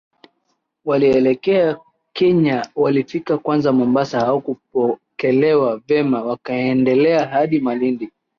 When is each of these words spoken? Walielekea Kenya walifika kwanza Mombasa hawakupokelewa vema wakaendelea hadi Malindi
Walielekea 0.85 1.77
Kenya 2.13 2.65
walifika 2.75 3.37
kwanza 3.37 3.71
Mombasa 3.71 4.19
hawakupokelewa 4.19 5.77
vema 5.87 6.21
wakaendelea 6.23 7.27
hadi 7.27 7.59
Malindi 7.59 8.09